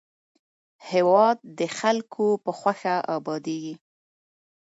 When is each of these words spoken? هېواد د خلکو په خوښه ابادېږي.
هېواد 0.91 1.37
د 1.59 1.61
خلکو 1.77 2.25
په 2.43 2.51
خوښه 2.59 2.95
ابادېږي. 3.15 3.75